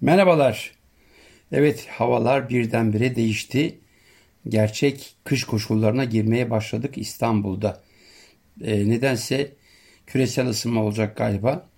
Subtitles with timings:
[0.00, 0.72] Merhabalar.
[1.52, 3.78] Evet havalar birdenbire değişti.
[4.48, 7.82] Gerçek kış koşullarına girmeye başladık İstanbul'da.
[8.64, 9.52] E, nedense
[10.06, 11.68] küresel ısınma olacak galiba.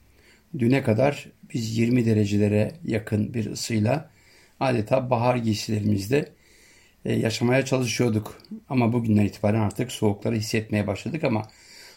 [0.59, 4.11] Düne kadar biz 20 derecelere yakın bir ısıyla
[4.61, 6.33] adeta bahar giysilerimizde
[7.05, 8.39] e, yaşamaya çalışıyorduk.
[8.69, 11.49] Ama bugünden itibaren artık soğukları hissetmeye başladık ama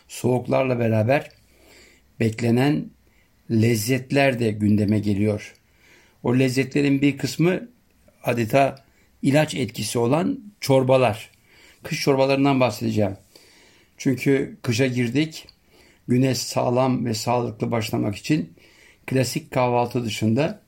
[0.08, 1.30] soğuklarla beraber
[2.20, 2.90] beklenen
[3.52, 5.56] lezzetler de gündeme geliyor.
[6.26, 7.70] O lezzetlerin bir kısmı
[8.24, 8.76] adeta
[9.22, 11.32] ilaç etkisi olan çorbalar.
[11.84, 13.18] Kış çorbalarından bahsedeceğim.
[13.98, 15.48] Çünkü kışa girdik.
[16.08, 18.54] Güne sağlam ve sağlıklı başlamak için
[19.08, 20.62] klasik kahvaltı dışında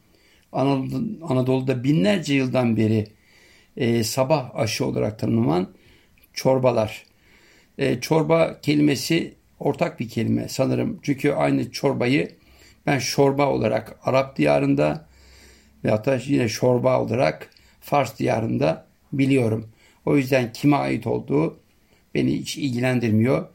[1.22, 3.08] Anadolu'da binlerce yıldan beri
[3.78, 5.70] e, sabah aşı olarak tanımlanan
[6.34, 7.04] çorbalar.
[7.78, 11.00] E, çorba kelimesi ortak bir kelime sanırım.
[11.04, 12.32] Çünkü aynı çorbayı
[12.86, 15.07] ben şorba olarak Arap diyarında
[15.84, 17.50] ve hatta yine şorba olarak
[17.82, 19.70] Fars diyarında biliyorum.
[20.06, 21.60] O yüzden kime ait olduğu
[22.16, 23.48] beni hiç ilgilendirmiyor.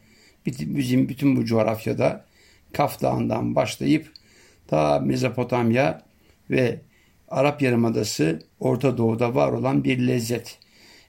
[0.47, 2.25] Bizim bütün bu coğrafyada
[2.73, 4.13] Kaf Dağı'ndan başlayıp
[4.67, 6.03] ta Mezopotamya
[6.51, 6.81] ve
[7.29, 10.59] Arap Yarımadası Orta Doğu'da var olan bir lezzet.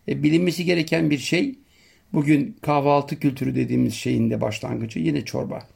[0.07, 1.55] E, bilinmesi gereken bir şey
[2.13, 5.67] bugün kahvaltı kültürü dediğimiz şeyin de başlangıcı yine çorba.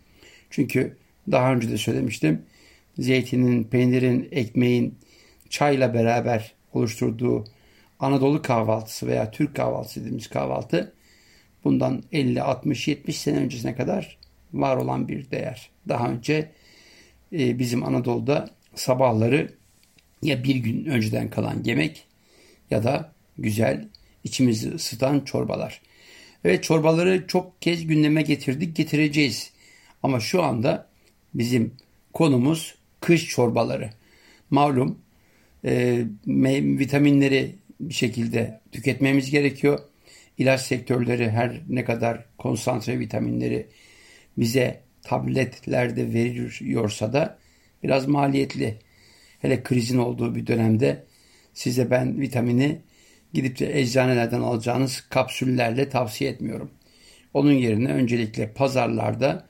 [0.49, 0.97] Çünkü
[1.31, 2.41] daha önce de söylemiştim.
[2.99, 4.95] Zeytinin, peynirin, ekmeğin
[5.49, 7.45] çayla beraber oluşturduğu
[7.99, 10.93] Anadolu kahvaltısı veya Türk kahvaltısı dediğimiz kahvaltı
[11.63, 14.17] bundan 50, 60, 70 sene öncesine kadar
[14.53, 15.69] var olan bir değer.
[15.87, 16.51] Daha önce
[17.33, 19.53] e, bizim Anadolu'da sabahları
[20.21, 22.07] ya bir gün önceden kalan yemek
[22.71, 23.87] ya da güzel
[24.23, 25.81] içimizi ısıtan çorbalar.
[26.45, 29.51] Evet çorbaları çok kez gündeme getirdik, getireceğiz.
[30.03, 30.87] Ama şu anda
[31.33, 31.73] bizim
[32.13, 33.89] konumuz kış çorbaları.
[34.49, 34.99] Malum
[35.67, 36.05] e,
[36.79, 39.79] vitaminleri bir şekilde tüketmemiz gerekiyor.
[40.37, 43.67] İlaç sektörleri her ne kadar konsantre vitaminleri
[44.37, 47.37] bize tabletlerde veriyorsa da
[47.83, 48.79] biraz maliyetli.
[49.41, 51.03] Hele krizin olduğu bir dönemde
[51.53, 52.81] size ben vitamini
[53.33, 56.71] gidip de eczanelerden alacağınız kapsüllerle tavsiye etmiyorum.
[57.33, 59.47] Onun yerine öncelikle pazarlarda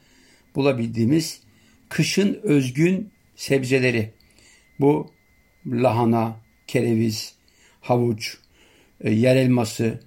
[0.56, 1.42] bulabildiğimiz
[1.90, 4.14] kışın özgün sebzeleri.
[4.80, 5.17] Bu
[5.72, 6.36] lahana,
[6.68, 7.34] kereviz,
[7.82, 8.38] havuç,
[9.02, 10.00] e, yer elması,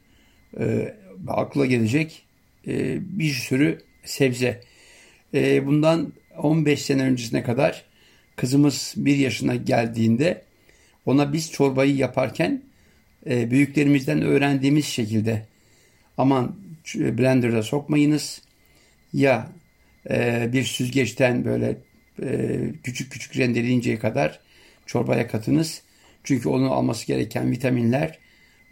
[0.60, 0.94] e,
[1.28, 2.22] akla gelecek
[2.66, 4.60] e, bir sürü sebze.
[5.34, 7.84] E, bundan 15 sene öncesine kadar
[8.36, 10.42] kızımız bir yaşına geldiğinde
[11.06, 12.62] ona biz çorbayı yaparken
[13.26, 15.46] e, büyüklerimizden öğrendiğimiz şekilde
[16.18, 16.56] aman
[16.94, 18.42] blenderda sokmayınız
[19.12, 19.52] ya
[20.10, 21.76] e, bir süzgeçten böyle
[22.22, 24.40] e, küçük küçük rendeleyinceye kadar
[24.90, 25.82] çorbaya katınız.
[26.24, 28.18] Çünkü onun alması gereken vitaminler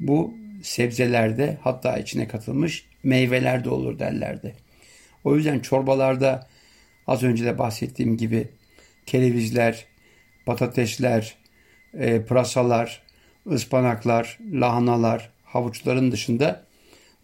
[0.00, 4.54] bu sebzelerde hatta içine katılmış meyvelerde olur derlerdi.
[5.24, 6.46] O yüzden çorbalarda
[7.06, 8.48] az önce de bahsettiğim gibi
[9.06, 9.84] kerevizler,
[10.46, 11.36] patatesler,
[11.94, 13.02] e, pırasalar,
[13.52, 16.66] ıspanaklar, lahanalar, havuçların dışında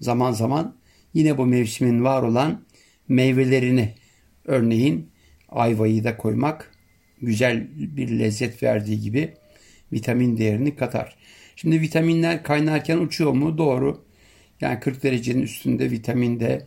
[0.00, 0.76] zaman zaman
[1.14, 2.64] yine bu mevsimin var olan
[3.08, 3.94] meyvelerini
[4.44, 5.10] örneğin
[5.48, 6.73] ayvayı da koymak
[7.24, 9.34] güzel bir lezzet verdiği gibi
[9.92, 11.16] vitamin değerini katar.
[11.56, 13.58] Şimdi vitaminler kaynarken uçuyor mu?
[13.58, 14.04] Doğru.
[14.60, 16.66] Yani 40 derecenin üstünde vitamin de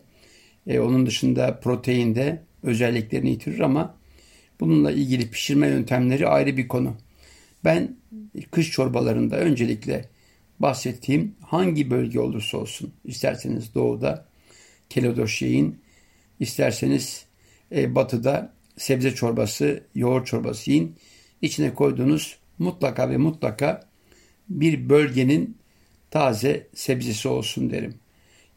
[0.66, 3.98] e, onun dışında protein de özelliklerini yitirir ama
[4.60, 6.96] bununla ilgili pişirme yöntemleri ayrı bir konu.
[7.64, 7.96] Ben
[8.50, 10.04] kış çorbalarında öncelikle
[10.60, 14.28] bahsettiğim hangi bölge olursa olsun isterseniz doğuda
[14.88, 15.80] kelodoş yiyin,
[16.40, 17.26] isterseniz
[17.72, 20.96] e, batıda sebze çorbası, yoğurt çorbası yiyin.
[21.42, 23.88] İçine koyduğunuz mutlaka ve mutlaka
[24.48, 25.56] bir bölgenin
[26.10, 27.94] taze sebzesi olsun derim.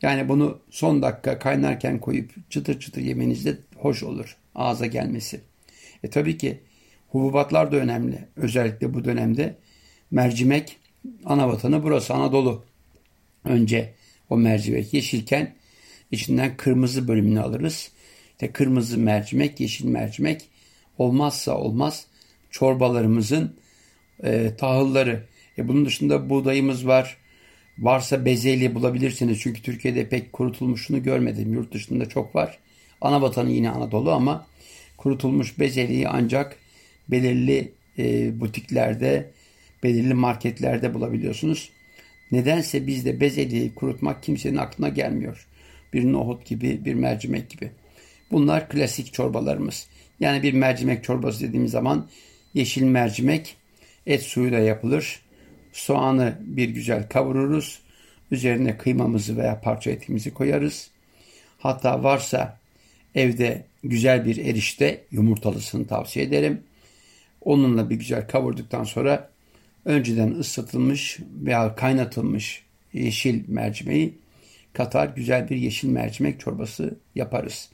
[0.02, 5.42] Yani bunu son dakika kaynarken koyup çıtır çıtır yemeniz de hoş olur ağza gelmesi.
[6.04, 6.59] E tabii ki
[7.09, 8.28] hububatlar da önemli.
[8.36, 9.56] Özellikle bu dönemde
[10.12, 10.78] mercimek
[11.26, 12.64] ana vatanı burası Anadolu.
[13.46, 13.94] Önce
[14.29, 15.56] o mercimek yeşilken
[16.12, 17.91] içinden kırmızı bölümünü alırız.
[18.41, 20.49] İşte kırmızı mercimek, yeşil mercimek
[20.97, 22.05] olmazsa olmaz
[22.52, 23.55] çorbalarımızın
[24.23, 25.23] e, tahılları.
[25.58, 27.17] E, bunun dışında buğdayımız var.
[27.79, 29.40] Varsa bezelye bulabilirsiniz.
[29.40, 31.53] Çünkü Türkiye'de pek kurutulmuşunu görmedim.
[31.53, 32.58] Yurt dışında çok var.
[33.02, 34.47] Ana vatanı yine Anadolu ama
[34.97, 36.58] kurutulmuş bezelyeyi ancak
[37.11, 39.32] belirli e, butiklerde,
[39.84, 41.70] belirli marketlerde bulabiliyorsunuz.
[42.32, 45.47] Nedense bizde bezelyeyi kurutmak kimsenin aklına gelmiyor.
[45.93, 47.72] Bir nohut gibi, bir mercimek gibi.
[48.31, 49.87] Bunlar klasik çorbalarımız.
[50.19, 52.07] Yani bir mercimek çorbası dediğimiz zaman
[52.53, 53.57] yeşil mercimek
[54.07, 55.22] Et suyuyla yapılır.
[55.73, 57.79] Soğanı bir güzel kavururuz.
[58.31, 60.89] Üzerine kıymamızı veya parça etimizi koyarız.
[61.57, 62.59] Hatta varsa
[63.16, 66.61] evde güzel bir erişte yumurtalısını tavsiye ederim.
[67.41, 69.29] Onunla bir güzel kavurduktan sonra
[69.85, 72.63] önceden ısıtılmış veya kaynatılmış
[72.93, 74.13] yeşil mercimeği
[74.73, 77.69] katar güzel bir yeşil mercimek çorbası yaparız.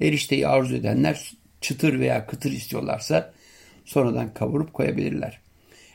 [0.00, 3.32] Erişteyi arzu edenler çıtır veya kıtır istiyorlarsa
[3.84, 5.40] sonradan kavurup koyabilirler.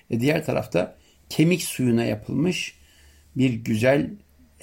[0.09, 0.97] E diğer tarafta
[1.29, 2.79] kemik suyuna yapılmış
[3.35, 4.09] bir güzel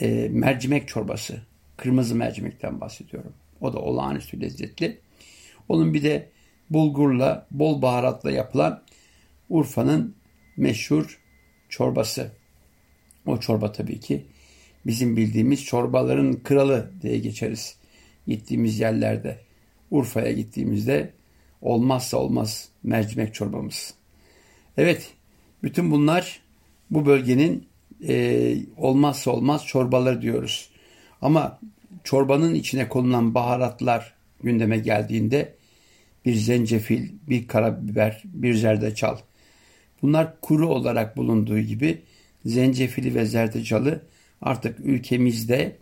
[0.01, 1.43] e, mercimek çorbası.
[1.77, 3.33] Kırmızı mercimekten bahsediyorum.
[3.61, 4.99] O da olağanüstü lezzetli.
[5.69, 6.29] Onun bir de
[6.71, 8.83] bulgurla, bol baharatla yapılan
[9.49, 10.17] Urfa'nın
[10.57, 11.21] meşhur
[11.69, 12.33] çorbası.
[13.27, 14.27] O çorba tabii ki
[14.87, 17.77] bizim bildiğimiz çorbaların kralı diye geçeriz.
[18.27, 19.39] Gittiğimiz yerlerde.
[19.91, 21.13] Urfa'ya gittiğimizde
[21.61, 23.95] olmazsa olmaz mercimek çorbamız.
[24.77, 25.15] Evet,
[25.63, 26.41] bütün bunlar
[26.91, 27.67] bu bölgenin
[28.09, 30.69] e, olmazsa olmaz çorbaları diyoruz.
[31.23, 31.61] Ama
[32.05, 35.55] çorbanın içine konulan baharatlar gündeme geldiğinde
[36.25, 39.19] bir zencefil, bir karabiber, bir zerdeçal.
[40.03, 42.03] Bunlar kuru olarak bulunduğu gibi
[42.45, 44.03] zencefili ve zerdeçalı
[44.43, 45.77] artık ülkemizde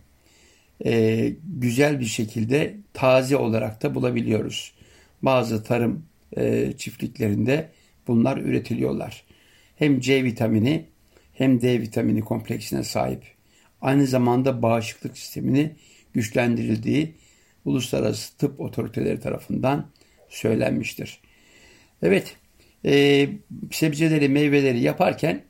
[0.85, 4.73] e, güzel bir şekilde taze olarak da bulabiliyoruz.
[5.21, 6.05] Bazı tarım
[6.37, 7.69] e, çiftliklerinde
[8.07, 9.23] bunlar üretiliyorlar.
[9.75, 10.85] Hem C vitamini
[11.33, 13.23] hem D vitamini kompleksine sahip.
[13.81, 15.75] Aynı zamanda bağışıklık sistemini
[16.13, 17.13] güçlendirildiği
[17.65, 19.87] uluslararası tıp otoriteleri tarafından
[20.29, 21.19] söylenmiştir.
[22.03, 22.35] Evet,
[22.85, 23.29] e,
[23.71, 25.41] sebzeleri, meyveleri yaparken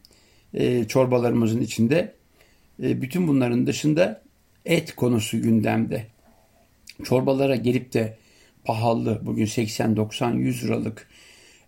[0.53, 2.15] e, çorbalarımızın içinde
[2.83, 4.23] e, bütün bunların dışında
[4.65, 6.07] et konusu gündemde.
[7.03, 8.17] Çorbalara gelip de
[8.65, 11.07] pahalı bugün 80 90 100 liralık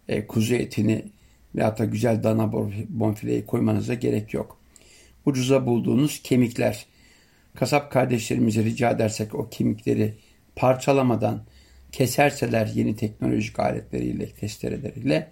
[0.07, 1.05] e, kuzu etini
[1.55, 2.51] veyahut da güzel dana
[2.89, 4.57] bonfileyi koymanıza gerek yok.
[5.25, 6.85] Ucuza bulduğunuz kemikler.
[7.55, 10.13] Kasap kardeşlerimize rica edersek o kemikleri
[10.55, 11.43] parçalamadan
[11.91, 15.31] keserseler yeni teknolojik aletleriyle, testereleriyle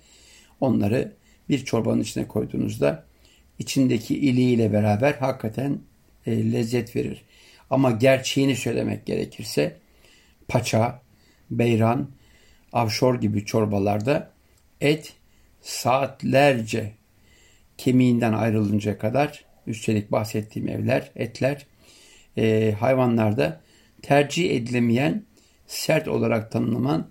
[0.61, 1.13] onları
[1.49, 3.05] bir çorbanın içine koyduğunuzda
[3.59, 5.79] içindeki iliğiyle beraber hakikaten
[6.25, 7.25] e, lezzet verir.
[7.71, 9.77] Ama gerçeğini söylemek gerekirse
[10.47, 11.01] paça,
[11.51, 12.09] beyran,
[12.73, 14.31] avşor gibi çorbalarda
[14.81, 15.13] et
[15.61, 16.91] saatlerce
[17.77, 21.65] kemiğinden ayrılınca kadar üstelik bahsettiğim evler, etler
[22.37, 23.61] e, hayvanlarda
[24.01, 25.23] tercih edilemeyen
[25.67, 27.09] sert olarak tanımlanan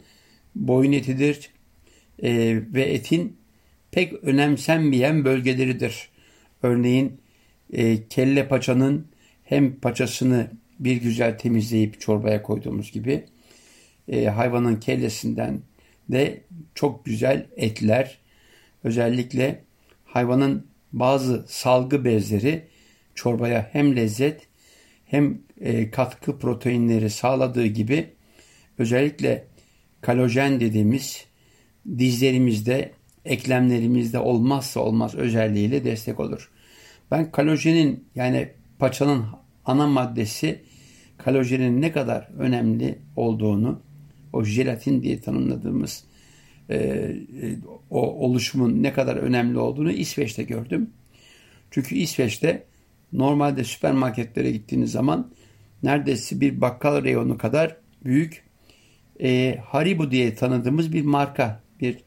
[0.54, 1.50] boyun etidir
[2.22, 3.36] e, ve etin
[3.90, 6.08] pek önemsenmeyen bölgeleridir.
[6.62, 7.20] Örneğin
[7.72, 9.09] e, kelle paçanın
[9.50, 13.24] hem paçasını bir güzel temizleyip çorbaya koyduğumuz gibi
[14.08, 15.60] e, hayvanın kellesinden
[16.08, 16.40] de
[16.74, 18.18] çok güzel etler
[18.84, 19.64] özellikle
[20.04, 22.66] hayvanın bazı salgı bezleri
[23.14, 24.40] çorbaya hem lezzet
[25.06, 28.10] hem e, katkı proteinleri sağladığı gibi
[28.78, 29.46] özellikle
[30.00, 31.24] kalojen dediğimiz
[31.98, 32.92] dizlerimizde,
[33.24, 36.50] eklemlerimizde olmazsa olmaz özelliğiyle destek olur.
[37.10, 38.48] Ben kalojenin yani
[38.78, 40.62] paçanın ana maddesi
[41.18, 43.82] kalojenin ne kadar önemli olduğunu
[44.32, 46.04] o jelatin diye tanımladığımız
[46.68, 47.16] e, e,
[47.90, 50.90] o oluşumun ne kadar önemli olduğunu İsveç'te gördüm.
[51.70, 52.64] Çünkü İsveç'te
[53.12, 55.32] normalde süpermarketlere gittiğiniz zaman
[55.82, 58.44] neredeyse bir bakkal reyonu kadar büyük
[59.22, 61.98] e, Haribo diye tanıdığımız bir marka, bir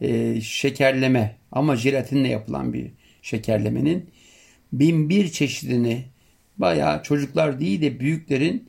[0.00, 2.90] e, şekerleme ama jelatinle yapılan bir
[3.22, 4.10] şekerlemenin
[4.72, 6.04] bin bir çeşidini
[6.60, 8.68] bayağı çocuklar değil de büyüklerin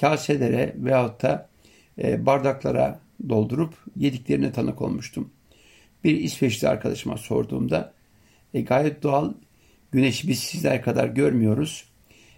[0.00, 1.48] kaselere veyahut da
[2.02, 5.30] e, bardaklara doldurup yediklerine tanık olmuştum.
[6.04, 7.92] Bir İsveçli arkadaşıma sorduğumda
[8.54, 9.34] e, gayet doğal
[9.92, 11.84] güneşi biz sizler kadar görmüyoruz.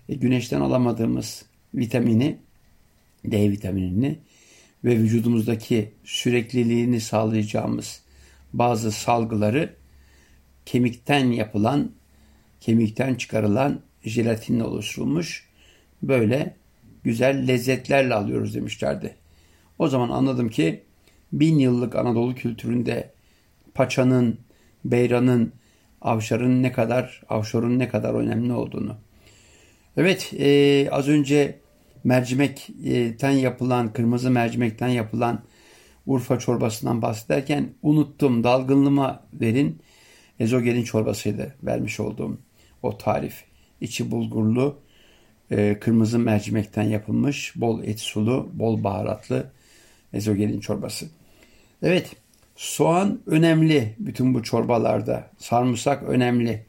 [0.09, 1.44] E, güneşten alamadığımız
[1.75, 2.38] vitamini
[3.25, 4.18] D vitaminini
[4.85, 8.02] ve vücudumuzdaki sürekliliğini sağlayacağımız
[8.52, 9.75] bazı salgıları
[10.66, 11.92] kemikten yapılan,
[12.61, 15.49] kemikten çıkarılan jelatinle oluşturulmuş
[16.02, 16.57] böyle
[17.04, 19.14] güzel lezzetlerle alıyoruz demişlerdi.
[19.78, 20.83] O zaman anladım ki
[21.33, 23.11] bin yıllık Anadolu kültüründe
[23.75, 24.38] paçanın,
[24.85, 25.52] beyranın,
[26.02, 28.97] avşarın ne kadar, avşorun ne kadar önemli olduğunu.
[29.97, 31.59] Evet, e, az önce
[32.04, 35.42] mercimekten yapılan, kırmızı mercimekten yapılan
[36.07, 38.45] Urfa çorbasından bahsederken unuttum.
[38.45, 39.83] Dalgınlığıma verin.
[40.40, 42.38] Ezogelin çorbasıydı vermiş olduğum
[42.83, 43.45] o tarif.
[43.80, 44.78] İçi bulgurlu,
[45.50, 49.50] e, kırmızı mercimekten yapılmış, bol et sulu, bol baharatlı
[50.12, 51.06] ezogelin çorbası.
[51.82, 52.16] Evet,
[52.56, 55.30] Soğan önemli bütün bu çorbalarda.
[55.38, 56.66] Sarımsak önemli.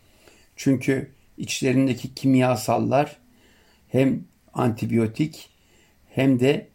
[0.55, 3.17] Çünkü içlerindeki kimyasallar
[3.87, 5.49] hem antibiyotik
[6.09, 6.67] hem de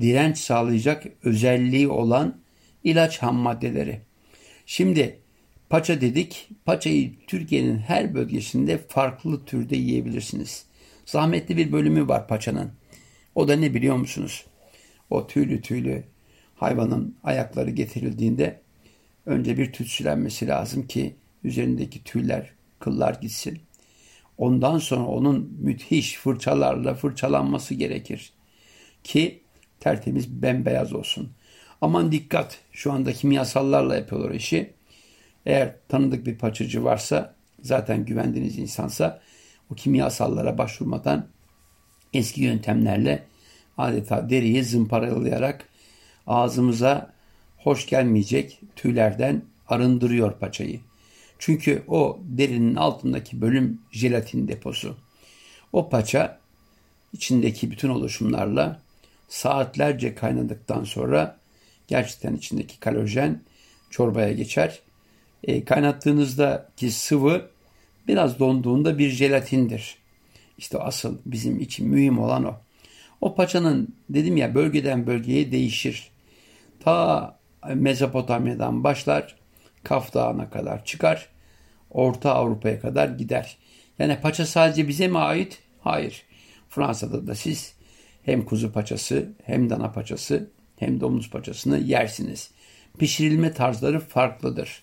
[0.00, 2.36] direnç sağlayacak özelliği olan
[2.84, 4.00] ilaç ham maddeleri.
[4.66, 5.18] Şimdi
[5.70, 6.48] paça dedik.
[6.64, 10.64] Paçayı Türkiye'nin her bölgesinde farklı türde yiyebilirsiniz.
[11.06, 12.72] Zahmetli bir bölümü var paçanın.
[13.34, 14.44] O da ne biliyor musunuz?
[15.10, 16.04] O tüylü tüylü
[16.54, 18.60] hayvanın ayakları getirildiğinde
[19.26, 23.58] önce bir tütsülenmesi lazım ki üzerindeki tüyler, kıllar gitsin.
[24.38, 28.32] Ondan sonra onun müthiş fırçalarla fırçalanması gerekir
[29.04, 29.40] ki
[29.80, 31.32] tertemiz bembeyaz olsun.
[31.80, 34.70] Aman dikkat şu anda kimyasallarla yapıyorlar işi.
[35.46, 39.20] Eğer tanıdık bir paçacı varsa zaten güvendiğiniz insansa
[39.70, 41.26] o kimyasallara başvurmadan
[42.14, 43.24] eski yöntemlerle
[43.78, 45.68] adeta deriyi zımparalayarak
[46.26, 47.12] ağzımıza
[47.56, 50.80] hoş gelmeyecek tüylerden arındırıyor paçayı.
[51.38, 54.96] Çünkü o derinin altındaki bölüm jelatin deposu.
[55.72, 56.40] O paça
[57.12, 58.80] içindeki bütün oluşumlarla
[59.28, 61.38] saatlerce kaynadıktan sonra
[61.88, 63.40] gerçekten içindeki kalojen
[63.90, 64.80] çorbaya geçer.
[65.44, 67.50] E, kaynattığınızdaki sıvı
[68.08, 69.98] biraz donduğunda bir jelatindir.
[70.58, 72.54] İşte asıl bizim için mühim olan o.
[73.20, 76.10] O paçanın dedim ya bölgeden bölgeye değişir.
[76.80, 77.38] Ta
[77.74, 79.34] Mezopotamya'dan başlar
[79.84, 81.28] Kaf Dağı'na kadar çıkar.
[81.90, 83.56] Orta Avrupa'ya kadar gider.
[83.98, 85.58] Yani paça sadece bize mi ait?
[85.80, 86.22] Hayır.
[86.68, 87.74] Fransa'da da siz
[88.22, 92.50] hem kuzu paçası hem dana paçası hem domuz paçasını yersiniz.
[92.98, 94.82] Pişirilme tarzları farklıdır.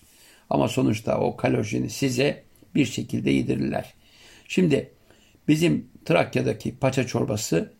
[0.52, 2.42] Ama sonuçta o kalojeni size
[2.74, 3.94] bir şekilde yedirirler.
[4.48, 4.92] Şimdi
[5.48, 7.72] bizim Trakya'daki paça çorbası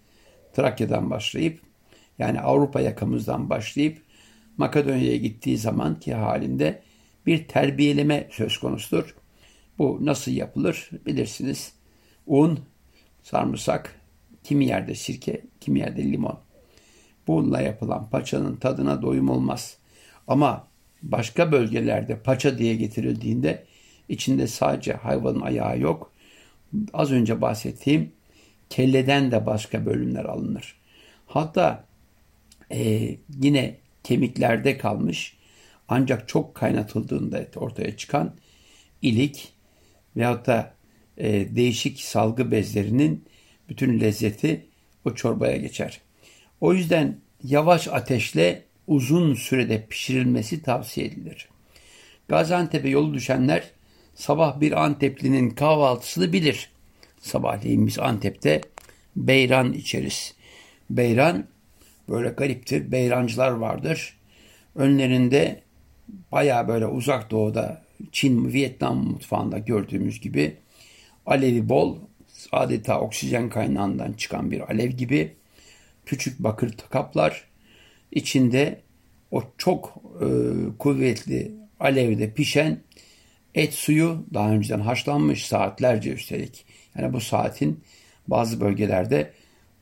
[0.52, 1.60] Trakya'dan başlayıp
[2.18, 4.02] yani Avrupa yakamızdan başlayıp
[4.56, 6.82] Makedonya'ya gittiği zaman ki halinde
[7.26, 9.16] bir terbiyeleme söz konusudur.
[9.78, 11.72] Bu nasıl yapılır bilirsiniz.
[12.26, 12.60] Un,
[13.22, 14.00] sarımsak,
[14.44, 16.40] kimi yerde sirke, kimi yerde limon.
[17.26, 19.78] Bununla yapılan paçanın tadına doyum olmaz.
[20.28, 20.71] Ama
[21.02, 23.64] başka bölgelerde paça diye getirildiğinde
[24.08, 26.12] içinde sadece hayvanın ayağı yok.
[26.92, 28.12] Az önce bahsettiğim
[28.70, 30.76] kelleden de başka bölümler alınır.
[31.26, 31.84] Hatta
[32.70, 35.36] e, yine kemiklerde kalmış
[35.88, 38.34] ancak çok kaynatıldığında ortaya çıkan
[39.02, 39.52] ilik
[40.16, 40.74] veyahut da
[41.16, 43.24] e, değişik salgı bezlerinin
[43.68, 44.66] bütün lezzeti
[45.04, 46.00] o çorbaya geçer.
[46.60, 51.48] O yüzden yavaş ateşle uzun sürede pişirilmesi tavsiye edilir.
[52.28, 53.70] Gaziantep'e yolu düşenler
[54.14, 56.70] sabah bir Anteplinin kahvaltısını bilir.
[57.20, 58.60] Sabahleyin biz Antep'te
[59.16, 60.34] beyran içeriz.
[60.90, 61.46] Beyran
[62.08, 62.92] böyle gariptir.
[62.92, 64.16] Beyrancılar vardır.
[64.74, 65.62] Önlerinde
[66.32, 70.56] baya böyle uzak doğuda Çin, Vietnam mutfağında gördüğümüz gibi
[71.26, 71.98] alevi bol,
[72.52, 75.36] adeta oksijen kaynağından çıkan bir alev gibi
[76.06, 77.51] küçük bakır kaplar
[78.12, 78.80] içinde
[79.30, 80.26] o çok e,
[80.78, 82.80] kuvvetli alevde pişen
[83.54, 86.64] et suyu daha önceden haşlanmış saatlerce üstelik.
[86.98, 87.80] Yani bu saatin
[88.28, 89.32] bazı bölgelerde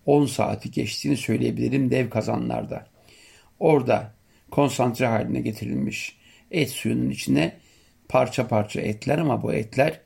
[0.06, 2.87] 10 saati geçtiğini söyleyebilirim dev kazanlarda.
[3.60, 4.14] Orada
[4.50, 6.16] konsantre haline getirilmiş
[6.50, 7.56] et suyunun içine
[8.08, 10.00] parça parça etler ama bu etler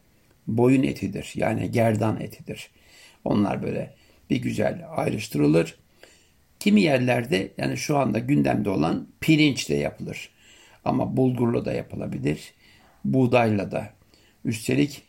[0.46, 1.32] boyun etidir.
[1.34, 2.70] Yani gerdan etidir.
[3.24, 3.94] Onlar böyle
[4.30, 5.78] bir güzel ayrıştırılır.
[6.64, 10.30] Kimi yerlerde yani şu anda gündemde olan pirinçle yapılır.
[10.84, 12.54] Ama bulgurla da yapılabilir.
[13.04, 13.90] Buğdayla da.
[14.44, 15.02] Üstelik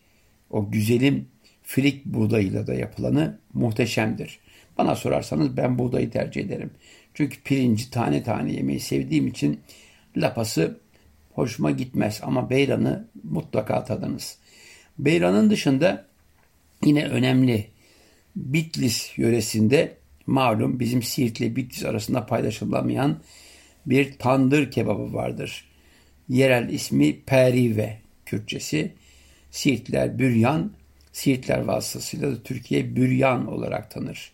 [0.50, 1.28] o güzelim
[1.64, 4.40] filik buğdayıyla da yapılanı muhteşemdir.
[4.78, 6.72] Bana sorarsanız ben buğdayı tercih ederim.
[7.14, 9.60] Çünkü pirinci tane tane yemeyi sevdiğim için
[10.18, 10.80] lapası
[11.34, 14.38] hoşuma gitmez ama beyranı mutlaka tadınız.
[15.00, 16.06] Beyranın dışında
[16.84, 17.68] yine önemli
[18.36, 23.20] Bitlis yöresinde malum bizim Siirt ile Bitlis arasında paylaşılamayan
[23.86, 25.66] bir tandır kebabı vardır.
[26.30, 28.94] Yerel ismi Perive Kürtçesi.
[29.52, 30.72] Siirtler büryan,
[31.12, 34.32] Siirtler vasıtasıyla da Türkiye büryan olarak tanır.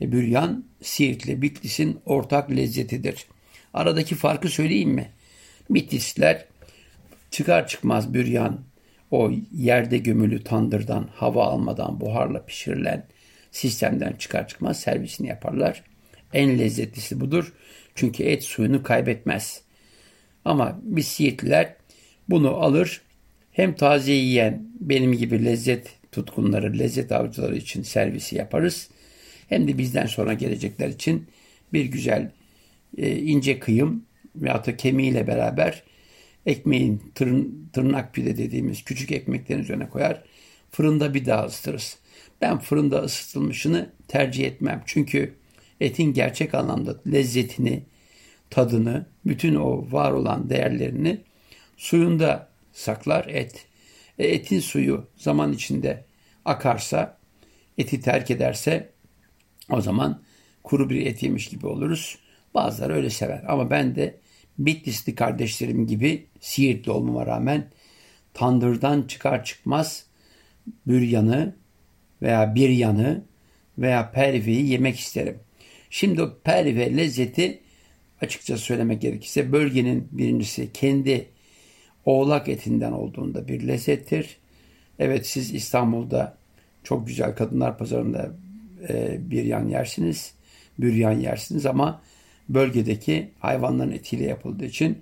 [0.00, 3.26] E, büryan Siirt ile Bitlis'in ortak lezzetidir.
[3.74, 5.10] Aradaki farkı söyleyeyim mi?
[5.70, 6.44] Bitlisler
[7.30, 8.60] çıkar çıkmaz büryan
[9.10, 13.06] o yerde gömülü tandırdan hava almadan buharla pişirilen
[13.50, 15.84] sistemden çıkar çıkmaz servisini yaparlar.
[16.32, 17.52] En lezzetlisi budur.
[17.94, 19.62] Çünkü et suyunu kaybetmez.
[20.44, 21.74] Ama biz Siirtliler
[22.28, 23.02] bunu alır
[23.52, 28.88] hem taze yiyen benim gibi lezzet tutkunları, lezzet avcıları için servisi yaparız.
[29.48, 31.26] Hem de bizden sonra gelecekler için
[31.72, 32.30] bir güzel
[32.98, 34.04] e, ince kıyım
[34.36, 35.82] veyahut da kemiğiyle beraber
[36.46, 40.22] Ekmeğin tırn, tırnak pide dediğimiz küçük ekmeklerin üzerine koyar.
[40.70, 41.98] Fırında bir daha ısıtırız.
[42.40, 44.82] Ben fırında ısıtılmışını tercih etmem.
[44.86, 45.34] Çünkü
[45.80, 47.82] etin gerçek anlamda lezzetini,
[48.50, 51.20] tadını, bütün o var olan değerlerini
[51.76, 53.66] suyunda saklar et.
[54.18, 56.04] E, etin suyu zaman içinde
[56.44, 57.18] akarsa,
[57.78, 58.90] eti terk ederse
[59.70, 60.22] o zaman
[60.64, 62.18] kuru bir et yemiş gibi oluruz.
[62.54, 64.20] Bazıları öyle sever ama ben de
[64.58, 67.70] Bitlisli kardeşlerim gibi Siirtli olmama rağmen
[68.34, 70.06] tandırdan çıkar çıkmaz
[70.86, 71.54] büryanı
[72.22, 73.22] veya bir yanı
[73.78, 75.38] veya perveyi yemek isterim.
[75.90, 77.60] Şimdi o perve lezzeti
[78.20, 81.28] açıkça söylemek gerekirse bölgenin birincisi kendi
[82.04, 84.36] oğlak etinden olduğunda bir lezzettir.
[84.98, 86.36] Evet siz İstanbul'da
[86.84, 88.30] çok güzel kadınlar pazarında
[88.88, 90.34] e, bir yan yersiniz,
[90.78, 92.02] büryan yersiniz ama
[92.48, 94.98] bölgedeki hayvanların etiyle yapıldığı için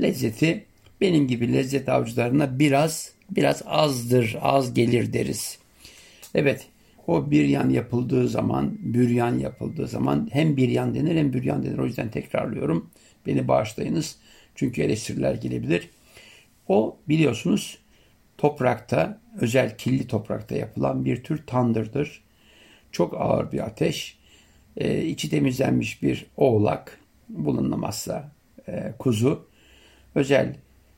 [0.00, 0.64] lezzeti
[1.00, 5.58] benim gibi lezzet avcılarına biraz biraz azdır, az gelir deriz.
[6.34, 6.66] Evet,
[7.06, 11.78] o bir yan yapıldığı zaman, büryan yapıldığı zaman hem bir yan denir hem büryan denir.
[11.78, 12.90] O yüzden tekrarlıyorum.
[13.26, 14.16] Beni bağışlayınız.
[14.54, 15.90] Çünkü eleştiriler gelebilir.
[16.68, 17.78] O biliyorsunuz
[18.38, 22.22] toprakta, özel killi toprakta yapılan bir tür tandırdır.
[22.92, 24.18] Çok ağır bir ateş.
[24.76, 28.32] E, içi temizlenmiş bir oğlak bulunmazsa
[28.68, 29.46] e, kuzu
[30.14, 30.56] özel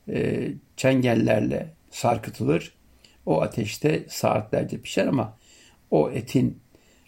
[0.08, 2.72] e, çengellerle sarkıtılır.
[3.26, 5.36] O ateşte saatlerce pişer ama
[5.90, 6.58] o etin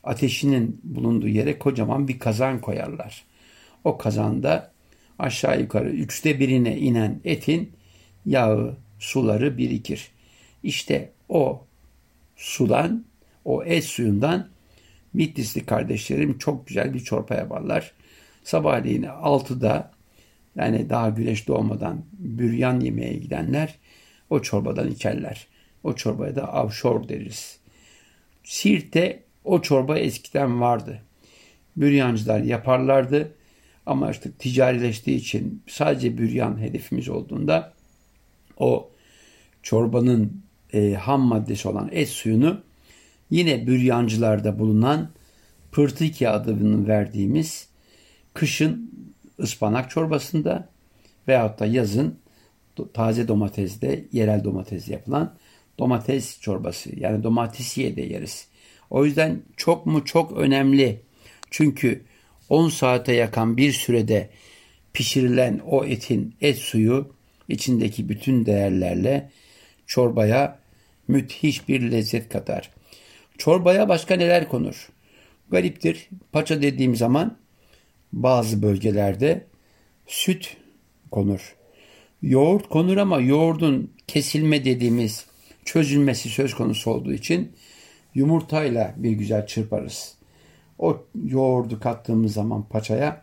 [0.05, 3.25] ateşinin bulunduğu yere kocaman bir kazan koyarlar.
[3.85, 4.73] O kazanda
[5.19, 7.73] aşağı yukarı üçte birine inen etin
[8.27, 10.11] yağı, suları birikir.
[10.63, 11.65] İşte o
[12.37, 13.05] sudan,
[13.45, 14.49] o et suyundan
[15.15, 17.93] Bitlisli kardeşlerim çok güzel bir çorba yaparlar.
[18.45, 19.91] Sabahleyin 6'da
[20.57, 23.79] yani daha güneş doğmadan büryan yemeye gidenler
[24.31, 25.47] o çorbadan içerler.
[25.85, 27.59] O çorbaya da avşor deriz.
[28.45, 31.03] Siirt'te o çorba eskiden vardı.
[31.77, 33.35] Büryancılar yaparlardı
[33.87, 37.73] ama artık ticarileştiği için sadece büryan hedefimiz olduğunda
[38.57, 38.91] o
[39.63, 42.61] çorbanın e, ham maddesi olan et suyunu
[43.31, 45.09] yine büryancılarda bulunan
[45.73, 47.69] pırtiki adını verdiğimiz
[48.35, 48.91] kışın
[49.41, 50.69] ıspanak çorbasında
[51.29, 52.19] veyahut da yazın
[52.93, 55.35] taze domatesde, yerel domatesle yapılan
[55.79, 56.91] domates çorbası.
[57.01, 58.49] Yani domatesiye de yeriz.
[58.91, 61.01] O yüzden çok mu çok önemli.
[61.51, 62.05] Çünkü
[62.49, 64.31] 10 saate yakan bir sürede
[64.93, 67.13] pişirilen o etin et suyu
[67.49, 69.31] içindeki bütün değerlerle
[69.87, 70.59] çorbaya
[71.09, 72.71] müthiş bir lezzet katar.
[73.39, 74.89] Çorbaya başka neler konur?
[75.51, 76.09] Gariptir.
[76.33, 77.37] Paça dediğim zaman
[78.13, 79.47] bazı bölgelerde
[80.07, 80.57] süt
[81.11, 81.58] konur.
[82.23, 85.27] Yoğurt konur ama yoğurdun kesilme dediğimiz
[85.65, 87.53] çözülmesi söz konusu olduğu için
[88.15, 90.15] yumurtayla bir güzel çırparız.
[90.79, 93.23] O yoğurdu kattığımız zaman paçaya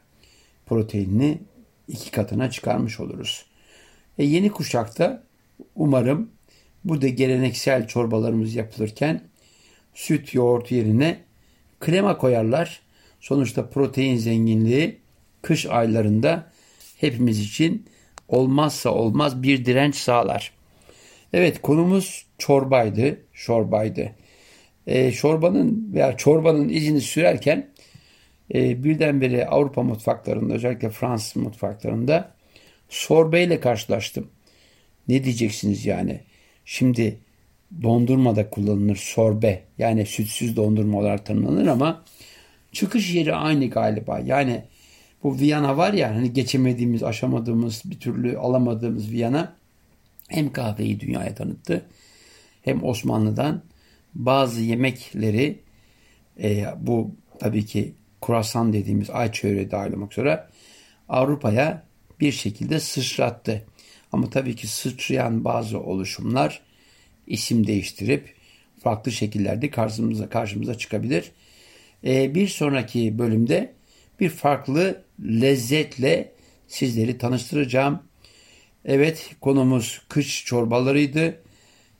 [0.66, 1.40] proteinini
[1.88, 3.46] iki katına çıkarmış oluruz.
[4.18, 5.24] E yeni kuşakta
[5.76, 6.30] umarım
[6.84, 9.22] bu da geleneksel çorbalarımız yapılırken
[9.94, 11.20] süt yoğurt yerine
[11.80, 12.82] krema koyarlar.
[13.20, 14.98] Sonuçta protein zenginliği
[15.42, 16.52] kış aylarında
[16.98, 17.86] hepimiz için
[18.28, 20.52] olmazsa olmaz bir direnç sağlar.
[21.34, 24.12] Evet konumuz çorbaydı, şorbaydı.
[24.88, 27.70] E, çorbanın veya çorbanın izini sürerken
[28.54, 32.32] e, birdenbire Avrupa mutfaklarında özellikle Fransız mutfaklarında
[32.90, 34.28] sorbeyle karşılaştım.
[35.08, 36.20] Ne diyeceksiniz yani?
[36.66, 37.20] Şimdi
[37.82, 42.04] dondurma da kullanılır sorbe yani sütsüz dondurma olarak tanımlanır ama
[42.72, 44.20] çıkış yeri aynı galiba.
[44.20, 44.64] Yani
[45.26, 49.56] bu Viyana var ya hani geçemediğimiz, aşamadığımız, bir türlü alamadığımız Viyana
[50.28, 51.86] hem kahveyi dünyaya tanıttı
[52.62, 53.64] hem Osmanlı'dan
[54.16, 55.60] bazı yemekleri
[56.44, 60.48] e, bu tabii ki kurasan dediğimiz ay çöreği dahil olmak üzere
[61.10, 61.84] Avrupa'ya
[62.20, 63.66] bir şekilde sıçrattı.
[64.12, 66.62] Ama tabii ki sıçrayan bazı oluşumlar
[67.28, 68.36] isim değiştirip
[68.80, 71.32] farklı şekillerde karşımıza karşımıza çıkabilir.
[72.04, 73.74] Ee, bir sonraki bölümde
[74.20, 76.32] bir farklı lezzetle
[76.68, 78.04] sizleri tanıştıracağım.
[78.86, 81.42] Evet konumuz kış çorbalarıydı.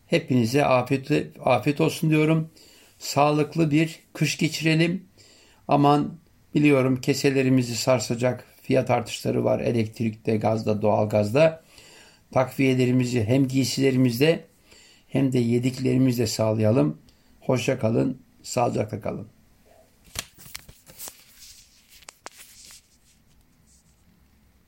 [0.08, 1.12] Hepinize afiyet,
[1.44, 2.50] afiyet olsun diyorum.
[3.00, 5.06] Sağlıklı bir kış geçirelim.
[5.68, 6.18] Aman
[6.56, 11.64] biliyorum keselerimizi sarsacak fiyat artışları var elektrikte, gazda, doğalgazda.
[12.32, 14.46] Takviyelerimizi hem giysilerimizde
[15.08, 16.98] hem de yediklerimizde sağlayalım.
[17.42, 19.35] Hoşça kalın, sağlıcakla kalın.